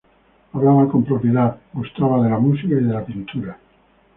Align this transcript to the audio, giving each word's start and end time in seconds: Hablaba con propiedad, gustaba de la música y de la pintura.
Hablaba 0.53 0.87
con 0.87 1.03
propiedad, 1.05 1.59
gustaba 1.73 2.23
de 2.23 2.31
la 2.31 2.39
música 2.39 2.69
y 2.73 2.83
de 2.83 2.91
la 2.91 3.05
pintura. 3.05 3.59